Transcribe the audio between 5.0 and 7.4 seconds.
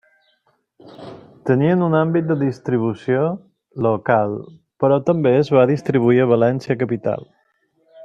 també es va distribuir a València Capital.